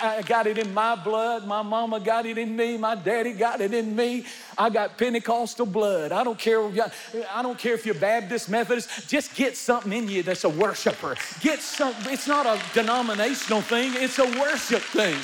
[0.00, 1.46] I got it in my blood.
[1.46, 2.76] My mama got it in me.
[2.76, 4.26] My daddy got it in me.
[4.58, 6.12] I got Pentecostal blood.
[6.12, 6.60] I don't care.
[7.32, 9.08] I don't care if you're Baptist, Methodist.
[9.08, 11.16] Just get something in you that's a worshiper.
[11.40, 11.94] Get some.
[12.06, 13.92] It's not a denominational thing.
[13.94, 15.16] It's a worship thing.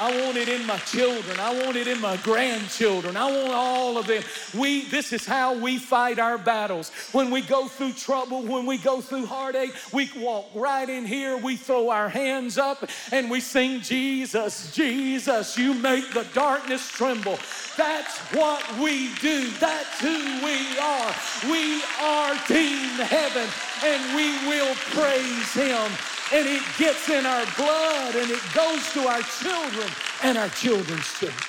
[0.00, 1.40] I want it in my children.
[1.40, 3.16] I want it in my grandchildren.
[3.16, 4.22] I want all of them.
[4.56, 6.90] We, this is how we fight our battles.
[7.12, 11.36] When we go through trouble, when we go through heartache, we walk right in here,
[11.36, 17.38] we throw our hands up and we sing, Jesus, Jesus, you make the darkness tremble.
[17.76, 19.50] That's what we do.
[19.58, 21.14] That's who we are.
[21.50, 23.48] We are Team Heaven
[23.84, 25.90] and we will praise Him
[26.32, 29.87] and it gets in our blood and it goes to our children
[30.22, 31.40] and our children's children.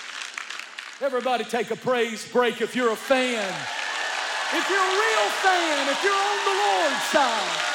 [1.01, 3.53] Everybody take a praise break if you're a fan.
[4.51, 7.69] If you're a real fan, if you're on the Lord's side.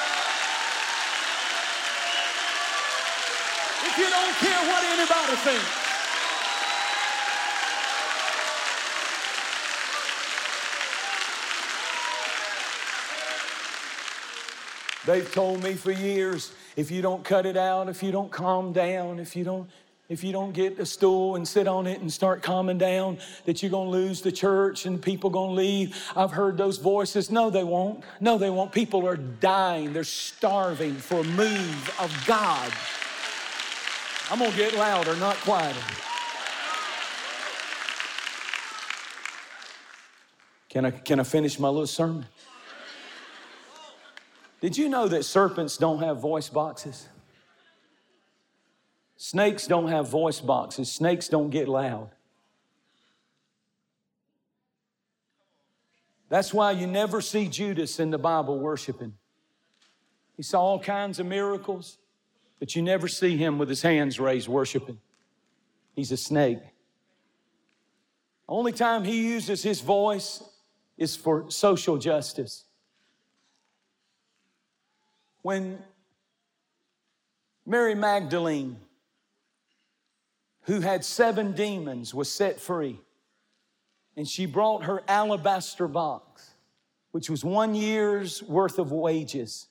[3.86, 5.84] If you don't care what anybody thinks.
[15.06, 18.72] They've told me for years if you don't cut it out, if you don't calm
[18.72, 19.68] down, if you don't,
[20.08, 23.62] if you don't get a stool and sit on it and start calming down, that
[23.62, 26.12] you're going to lose the church and people going to leave.
[26.14, 27.30] I've heard those voices.
[27.30, 28.04] No, they won't.
[28.20, 28.70] No, they won't.
[28.70, 29.94] People are dying.
[29.94, 32.70] They're starving for a move of God.
[34.30, 35.80] I'm going to get louder, not quieter.
[40.68, 42.26] Can I, can I finish my little sermon?
[44.60, 47.08] Did you know that serpents don't have voice boxes?
[49.16, 52.10] Snakes don't have voice boxes, snakes don't get loud.
[56.28, 59.14] That's why you never see Judas in the Bible worshiping.
[60.36, 61.98] He saw all kinds of miracles,
[62.58, 64.98] but you never see him with his hands raised worshiping.
[65.94, 66.58] He's a snake.
[68.48, 70.42] Only time he uses his voice
[70.98, 72.64] is for social justice.
[75.42, 75.78] When
[77.64, 78.76] Mary Magdalene
[80.64, 83.00] who had seven demons was set free.
[84.16, 86.54] And she brought her alabaster box,
[87.12, 89.68] which was one year's worth of wages.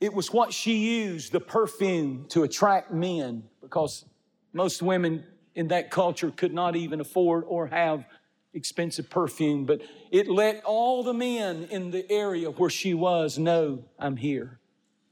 [0.00, 4.04] It was what she used, the perfume, to attract men because
[4.52, 8.06] most women in that culture could not even afford or have
[8.54, 9.66] expensive perfume.
[9.66, 14.58] But it let all the men in the area where she was know, I'm here.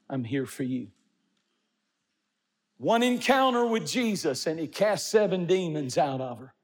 [0.08, 0.88] I'm here for you
[2.78, 6.54] one encounter with Jesus and he cast seven demons out of her.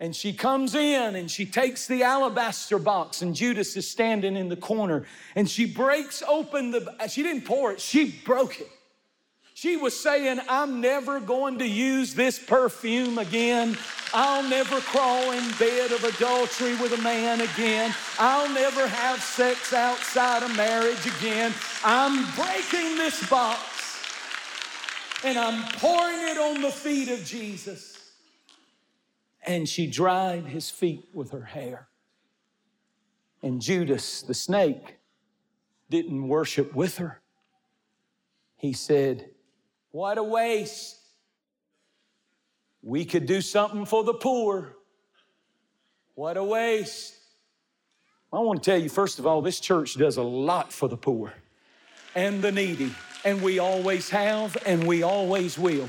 [0.00, 4.48] And she comes in and she takes the alabaster box, and Judas is standing in
[4.48, 5.06] the corner.
[5.36, 8.68] And she breaks open the, she didn't pour it, she broke it.
[9.54, 13.78] She was saying, I'm never going to use this perfume again.
[14.12, 17.94] I'll never crawl in bed of adultery with a man again.
[18.18, 21.52] I'll never have sex outside of marriage again.
[21.84, 23.71] I'm breaking this box
[25.24, 27.98] and I'm pouring it on the feet of Jesus.
[29.44, 31.88] And she dried his feet with her hair.
[33.42, 34.98] And Judas, the snake,
[35.90, 37.20] didn't worship with her.
[38.56, 39.30] He said,
[39.90, 40.98] What a waste.
[42.82, 44.76] We could do something for the poor.
[46.14, 47.14] What a waste.
[48.32, 50.96] I want to tell you, first of all, this church does a lot for the
[50.96, 51.34] poor
[52.14, 52.92] and the needy
[53.24, 55.88] and we always have, and we always will.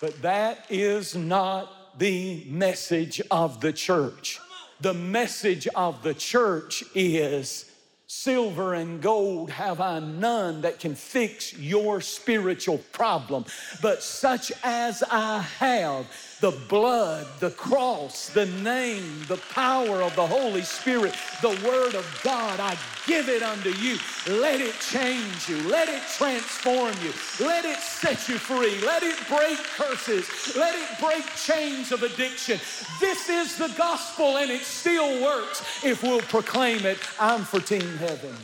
[0.00, 4.40] But that is not the message of the church.
[4.80, 7.70] The message of the church is
[8.06, 13.46] Silver and gold have I none that can fix your spiritual problem,
[13.80, 16.06] but such as I have
[16.44, 22.20] the blood, the cross, the name, the power of the Holy Spirit, the Word of
[22.22, 22.60] God.
[22.60, 22.76] I
[23.06, 23.96] give it unto you.
[24.28, 25.56] Let it change you.
[25.70, 27.14] Let it transform you.
[27.40, 28.78] Let it set you free.
[28.84, 30.54] Let it break curses.
[30.54, 32.60] Let it break chains of addiction.
[33.00, 36.98] This is the gospel and it still works if we'll proclaim it.
[37.18, 38.36] I'm for Team Heaven.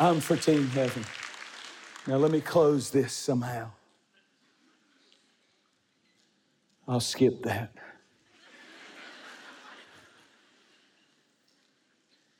[0.00, 1.04] I'm for Team Heaven.
[2.08, 3.70] Now, let me close this somehow.
[6.88, 7.74] I'll skip that.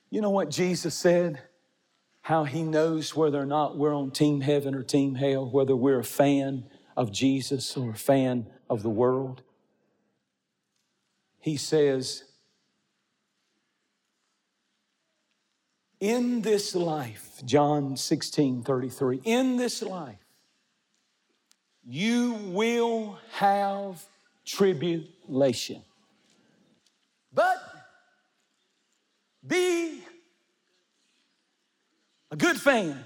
[0.09, 1.43] You know what Jesus said?
[2.23, 5.99] How he knows whether or not we're on team heaven or team hell, whether we're
[5.99, 6.65] a fan
[6.97, 9.43] of Jesus or a fan of the world.
[11.41, 12.25] He says,
[16.01, 20.17] In this life, John 16 33, in this life,
[21.85, 24.03] you will have
[24.49, 25.83] tribulation.
[27.33, 27.59] But
[29.47, 30.03] be
[32.31, 33.05] a good fan.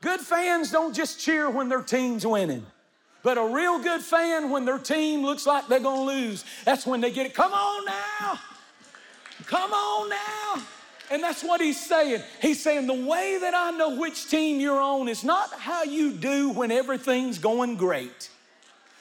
[0.00, 2.66] Good fans don't just cheer when their team's winning.
[3.22, 7.00] But a real good fan, when their team looks like they're gonna lose, that's when
[7.00, 7.32] they get it.
[7.32, 8.38] Come on now!
[9.46, 10.62] Come on now!
[11.10, 12.22] And that's what he's saying.
[12.42, 16.12] He's saying the way that I know which team you're on is not how you
[16.12, 18.28] do when everything's going great.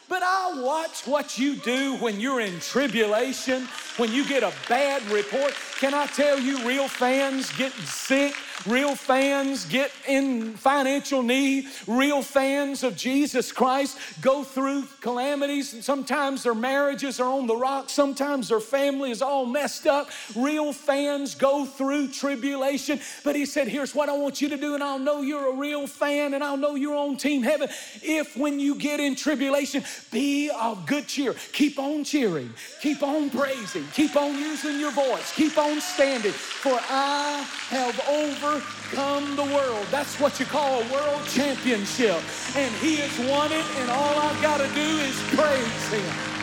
[0.09, 5.03] But I watch what you do when you're in tribulation, when you get a bad
[5.09, 5.53] report.
[5.79, 8.35] Can I tell you, real fans get sick
[8.65, 11.67] Real fans get in financial need.
[11.85, 15.73] Real fans of Jesus Christ go through calamities.
[15.73, 17.91] And sometimes their marriages are on the rocks.
[17.91, 20.09] Sometimes their family is all messed up.
[20.33, 23.01] Real fans go through tribulation.
[23.25, 25.55] But he said, Here's what I want you to do, and I'll know you're a
[25.55, 27.67] real fan, and I'll know you're on Team Heaven.
[28.01, 31.33] If when you get in tribulation, be of good cheer.
[31.53, 32.53] Keep on cheering.
[32.81, 33.85] Keep on praising.
[33.93, 35.33] Keep on using your voice.
[35.35, 39.85] Keep on standing, for I have overcome the world.
[39.91, 42.21] That's what you call a world championship.
[42.55, 46.33] And He has won it, and all I've got to do is praise Him.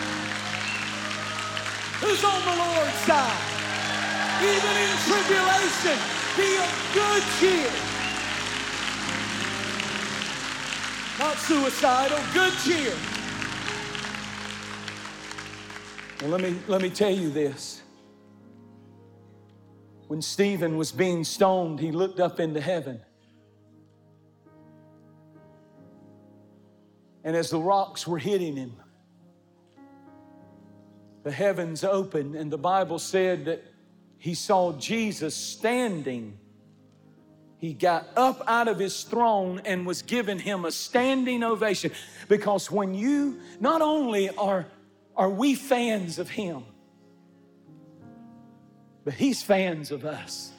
[2.01, 3.61] Who's on the Lord's side?
[4.41, 5.99] Even in tribulation,
[6.37, 7.71] be of good cheer.
[11.19, 12.95] Not suicidal, good cheer.
[16.21, 17.81] Well, let me, let me tell you this.
[20.09, 23.01] When Stephen was being stoned, he looked up into heaven.
[27.25, 28.77] And as the rocks were hitting him,
[31.23, 33.63] the heavens opened, and the Bible said that
[34.19, 36.39] he saw Jesus standing.
[37.59, 41.93] He got up out of his throne and was giving him a standing ovation.
[42.29, 44.67] Because when you not only are
[45.21, 46.65] are we fans of Him?
[49.05, 50.51] But He's fans of us.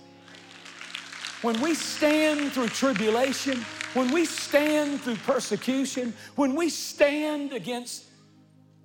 [1.41, 3.57] When we stand through tribulation,
[3.95, 8.03] when we stand through persecution, when we stand against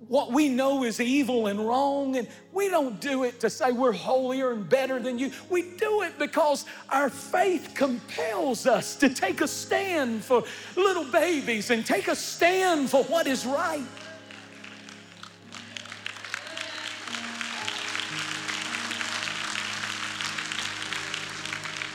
[0.07, 3.91] what we know is evil and wrong, and we don't do it to say we're
[3.91, 5.31] holier and better than you.
[5.47, 10.43] We do it because our faith compels us to take a stand for
[10.75, 13.85] little babies and take a stand for what is right.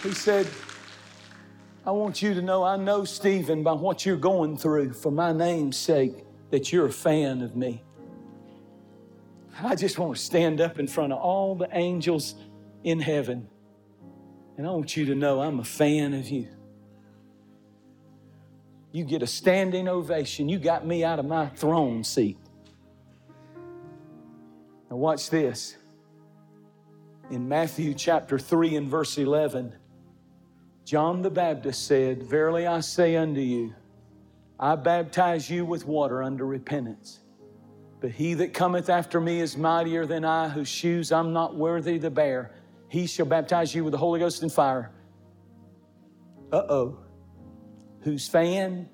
[0.02, 0.48] He said,
[1.86, 5.32] I want you to know I know, Stephen, by what you're going through for my
[5.32, 7.82] name's sake, that you're a fan of me.
[9.62, 12.34] I just want to stand up in front of all the angels
[12.82, 13.48] in heaven,
[14.56, 16.48] and I want you to know I'm a fan of you.
[18.90, 20.48] You get a standing ovation.
[20.48, 22.38] You got me out of my throne seat.
[24.90, 25.76] Now, watch this.
[27.30, 29.72] In Matthew chapter 3 and verse 11,
[30.84, 33.74] John the Baptist said, Verily I say unto you,
[34.58, 37.20] I baptize you with water unto repentance.
[38.00, 41.98] But he that cometh after me is mightier than I, whose shoes I'm not worthy
[42.00, 42.52] to bear.
[42.88, 44.90] He shall baptize you with the Holy Ghost and fire.
[46.52, 46.98] Uh oh.
[48.00, 48.88] Whose fan?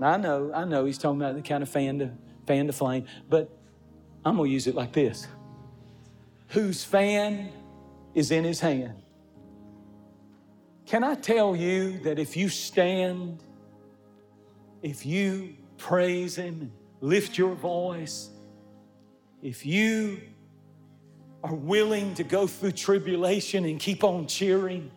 [0.00, 2.10] I know, I know he's talking about the kind of fan to
[2.46, 3.50] fan to flame, but
[4.24, 5.26] I'm gonna use it like this.
[6.48, 7.50] Whose fan
[8.14, 9.02] is in his hand.
[10.86, 13.42] Can I tell you that if you stand,
[14.82, 16.70] if you praise Him,
[17.00, 18.30] lift your voice,
[19.42, 20.20] if you
[21.42, 24.88] are willing to go through tribulation and keep on cheering,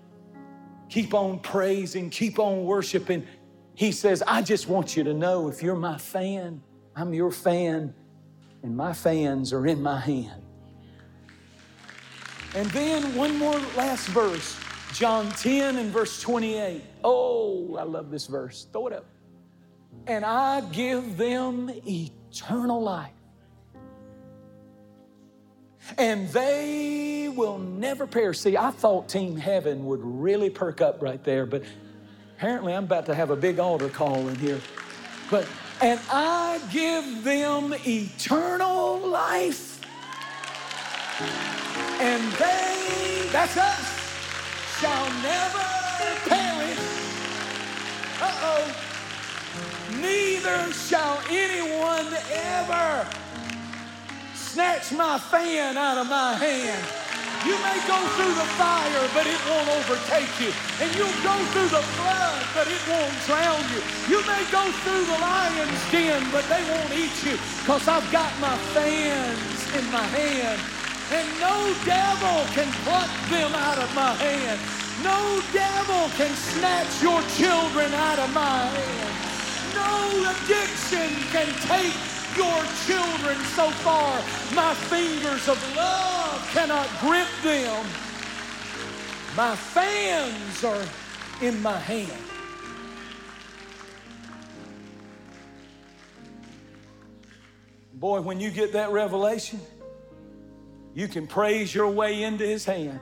[0.89, 3.25] keep on praising, keep on worshiping,
[3.73, 6.61] He says, I just want you to know if you're my fan,
[6.95, 7.95] I'm your fan,
[8.61, 10.43] and my fans are in my hand.
[12.53, 14.55] And then one more last verse.
[14.99, 16.81] John 10 and verse 28.
[17.05, 18.67] Oh, I love this verse.
[18.73, 19.05] Throw it up.
[20.07, 23.13] And I give them eternal life.
[25.97, 28.39] And they will never perish.
[28.39, 31.63] See, I thought Team Heaven would really perk up right there, but
[32.35, 34.59] apparently I'm about to have a big altar call in here.
[35.31, 35.47] But,
[35.81, 39.79] and I give them eternal life.
[42.01, 43.88] And they, that's us
[44.79, 45.65] shall never
[46.23, 46.79] perish.
[48.21, 48.65] Uh oh.
[49.99, 53.05] Neither shall anyone ever
[54.33, 56.79] snatch my fan out of my hand.
[57.43, 60.51] You may go through the fire, but it won't overtake you.
[60.79, 63.83] And you'll go through the flood, but it won't drown you.
[64.07, 68.31] You may go through the lion's den, but they won't eat you because I've got
[68.39, 70.78] my fans in my hand
[71.11, 74.59] and no devil can pluck them out of my hand.
[75.03, 79.29] No devil can snatch your children out of my hand.
[79.73, 81.95] No addiction can take
[82.37, 84.13] your children so far.
[84.53, 87.85] My fingers of love cannot grip them.
[89.35, 90.85] My fans are
[91.41, 92.11] in my hand.
[97.93, 99.59] Boy, when you get that revelation,
[100.93, 102.99] you can praise your way into His hand.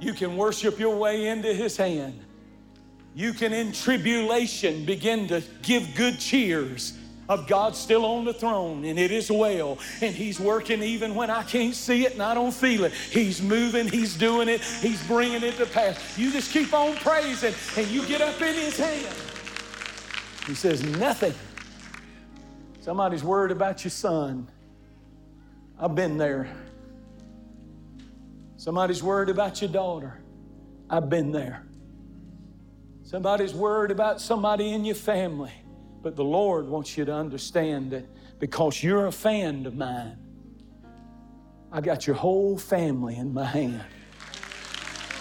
[0.00, 2.20] You can worship your way into His hand.
[3.14, 6.96] You can, in tribulation, begin to give good cheers
[7.28, 9.78] of God still on the throne, and it is well.
[10.00, 12.92] And He's working even when I can't see it and I don't feel it.
[12.92, 16.18] He's moving, He's doing it, He's bringing it to pass.
[16.18, 19.14] You just keep on praising, and you get up in His hand.
[20.46, 21.34] He says, Nothing.
[22.80, 24.48] Somebody's worried about your son.
[25.82, 26.48] I've been there.
[28.56, 30.20] Somebody's worried about your daughter.
[30.88, 31.66] I've been there.
[33.02, 35.50] Somebody's worried about somebody in your family.
[36.00, 38.06] But the Lord wants you to understand that
[38.38, 40.18] because you're a fan of mine,
[41.72, 43.82] I got your whole family in my hand.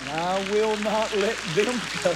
[0.01, 2.13] And I will not let them go.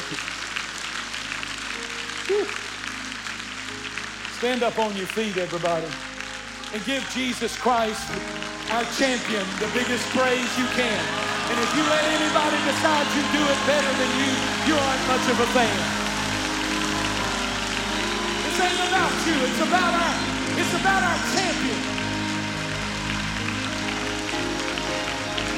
[4.37, 5.87] Stand up on your feet, everybody,
[6.75, 8.03] and give Jesus Christ
[8.69, 11.03] our champion, the biggest praise you can.
[11.47, 14.31] And if you let anybody decide you do it better than you,
[14.67, 15.79] you aren't much of a fan.
[18.43, 20.15] This ain't about you, it's about our,
[20.59, 21.79] it's about our champion.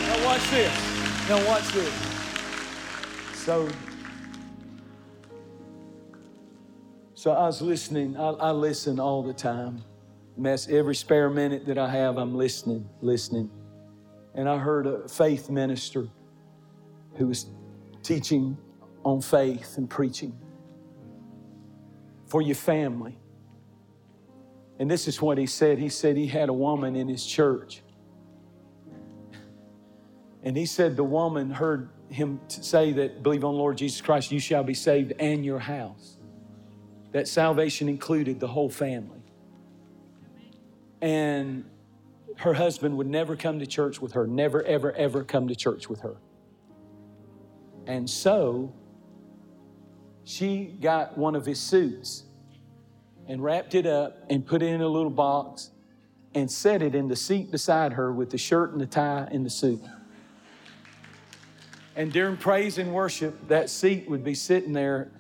[0.06, 0.76] Now watch this.
[1.30, 1.94] Now watch this.
[3.34, 3.68] So,
[7.16, 8.16] so I was listening.
[8.18, 9.84] I, I listen all the time
[10.38, 13.50] mess every spare minute that I have, I'm listening, listening.
[14.36, 16.08] And I heard a faith minister
[17.16, 17.48] who was
[18.04, 18.58] teaching
[19.04, 20.38] on faith and preaching
[22.28, 23.18] for your family.
[24.80, 25.80] And this is what he said.
[25.80, 27.82] He said he had a woman in his church.
[30.44, 34.40] And he said the woman heard him say that, believe on Lord Jesus Christ, you
[34.40, 36.18] shall be saved and your house.
[37.12, 39.17] That salvation included the whole family.
[41.02, 41.66] And
[42.38, 45.90] her husband would never come to church with her, never, ever, ever come to church
[45.90, 46.16] with her.
[47.88, 48.74] And so
[50.24, 52.24] she got one of his suits
[53.28, 55.72] and wrapped it up and put it in a little box
[56.36, 59.46] and set it in the seat beside her with the shirt and the tie and
[59.46, 59.82] the suit.
[61.96, 65.12] And during praise and worship, that seat would be sitting there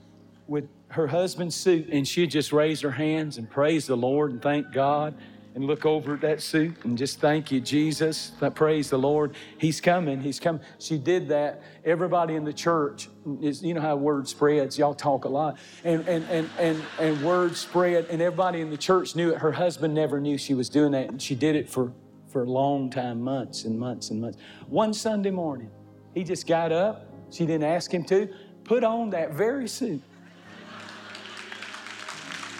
[0.45, 4.41] with her husband's suit, and she'd just raise her hands and praise the Lord and
[4.41, 5.15] thank God
[5.57, 8.31] and look over at that suit and just thank you, Jesus.
[8.53, 9.35] Praise the Lord.
[9.57, 10.21] He's coming.
[10.21, 10.61] He's coming.
[10.77, 11.63] She did that.
[11.83, 13.09] Everybody in the church
[13.41, 14.77] is, you know how word spreads.
[14.77, 15.57] Y'all talk a lot.
[15.83, 19.39] And and and and and word spread, and everybody in the church knew it.
[19.39, 21.91] Her husband never knew she was doing that, and she did it for
[22.31, 24.37] for a long time, months and months and months.
[24.67, 25.71] One Sunday morning,
[26.13, 27.11] he just got up.
[27.31, 28.29] She didn't ask him to.
[28.63, 30.03] Put on that very suit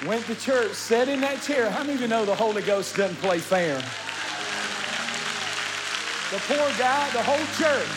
[0.06, 1.70] went to church, sat in that chair.
[1.70, 3.76] How many of you know the Holy Ghost doesn't play fair?
[6.30, 7.88] The poor guy, the whole church,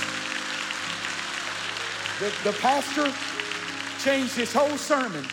[2.20, 3.12] the, the pastor
[4.02, 5.26] changed his whole sermon.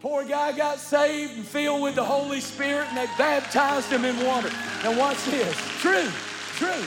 [0.00, 4.14] Poor guy got saved and filled with the Holy Spirit, and they baptized him in
[4.26, 4.50] water.
[4.82, 5.56] Now, watch this.
[5.80, 6.10] True,
[6.56, 6.84] true.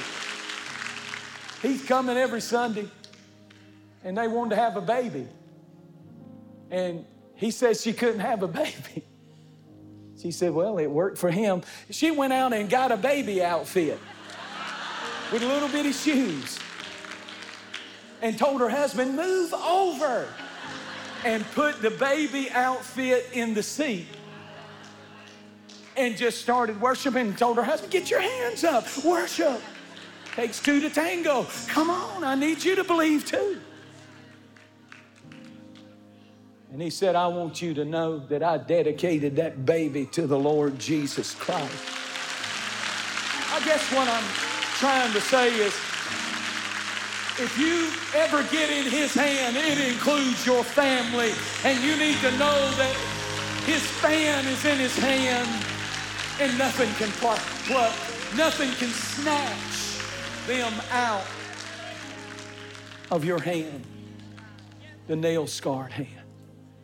[1.64, 2.88] He's coming every Sunday
[4.08, 5.28] and they wanted to have a baby.
[6.72, 7.06] And
[7.36, 9.06] he said she couldn't have a baby.
[10.22, 11.62] She said, Well, it worked for him.
[11.90, 14.00] She went out and got a baby outfit
[15.32, 16.58] with little bitty shoes
[18.22, 20.26] and told her husband, Move over
[21.26, 24.08] and put the baby outfit in the seat
[25.98, 29.62] and just started worshiping and told her husband, Get your hands up, worship.
[30.34, 31.46] Takes two to tango.
[31.68, 33.60] Come on, I need you to believe too.
[36.72, 40.38] And he said, I want you to know that I dedicated that baby to the
[40.38, 41.72] Lord Jesus Christ.
[43.52, 44.24] I guess what I'm
[44.80, 45.74] trying to say is
[47.40, 47.90] if you
[48.20, 51.32] ever get in his hand, it includes your family.
[51.64, 52.96] And you need to know that
[53.66, 55.48] his fan is in his hand
[56.40, 57.94] and nothing can pluck, pluck
[58.36, 61.24] nothing can snatch them out
[63.12, 63.86] of your hand,
[65.08, 66.17] the nail scarred hand.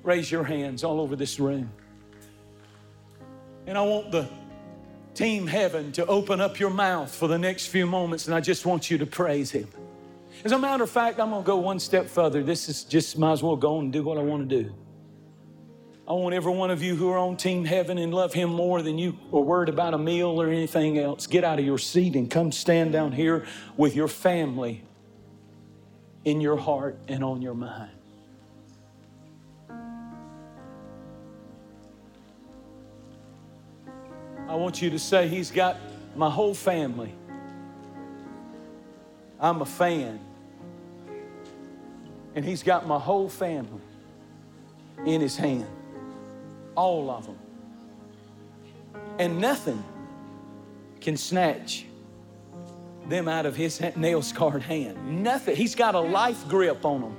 [0.04, 1.72] Raise your hands all over this room.
[3.66, 4.28] And I want the
[5.14, 8.66] team heaven to open up your mouth for the next few moments, and I just
[8.66, 9.68] want you to praise Him.
[10.44, 12.44] As a matter of fact, I'm going to go one step further.
[12.44, 14.74] This is just might as well go and do what I want to do.
[16.06, 18.82] I want every one of you who are on Team Heaven and love Him more
[18.82, 22.16] than you are worried about a meal or anything else, get out of your seat
[22.16, 23.46] and come stand down here
[23.78, 24.84] with your family
[26.26, 27.93] in your heart and on your mind.
[34.48, 35.78] I want you to say, He's got
[36.16, 37.14] my whole family.
[39.40, 40.20] I'm a fan.
[42.36, 43.82] And He's got my whole family
[45.06, 45.68] in His hand.
[46.76, 47.38] All of them.
[49.20, 49.84] And nothing
[51.00, 51.86] can snatch
[53.08, 55.24] them out of His nail scarred hand.
[55.24, 55.56] Nothing.
[55.56, 57.16] He's got a life grip on them.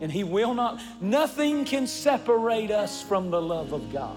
[0.00, 4.16] And He will not, nothing can separate us from the love of God.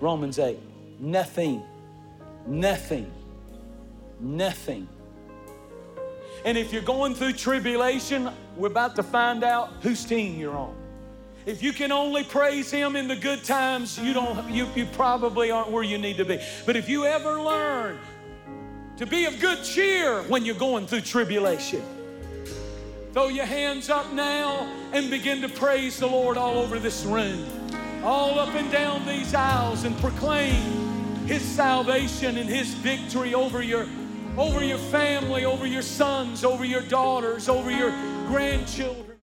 [0.00, 0.58] Romans 8.
[1.00, 1.62] Nothing.
[2.46, 3.10] Nothing.
[4.20, 4.86] Nothing.
[6.44, 10.76] And if you're going through tribulation, we're about to find out whose team you're on.
[11.46, 15.50] If you can only praise him in the good times, you don't you, you probably
[15.50, 16.38] aren't where you need to be.
[16.66, 17.98] But if you ever learn
[18.98, 21.82] to be of good cheer when you're going through tribulation,
[23.14, 27.46] throw your hands up now and begin to praise the Lord all over this room,
[28.04, 30.89] all up and down these aisles, and proclaim
[31.30, 33.86] his salvation and his victory over your
[34.36, 37.90] over your family, over your sons, over your daughters, over your
[38.26, 39.18] grandchildren.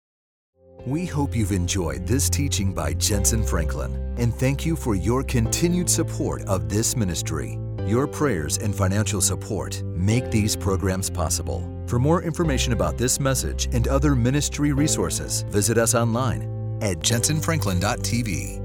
[0.86, 5.89] We hope you've enjoyed this teaching by Jentezen Franklin and thank you for your continued
[5.89, 7.58] support of this ministry.
[7.88, 11.60] Your prayers and financial support make these programs possible.
[11.88, 16.43] For more information about this message and other ministry resources, visit us online
[16.82, 18.64] at jentezenfranklin.tv.